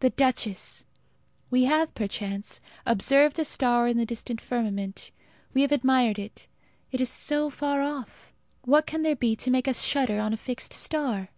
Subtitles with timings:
[0.00, 0.84] The duchess!
[1.48, 5.10] We have, perchance, observed a star in the distant firmament.
[5.54, 6.46] We have admired it.
[6.92, 8.34] It is so far off.
[8.66, 11.30] What can there be to make us shudder in a fixed star?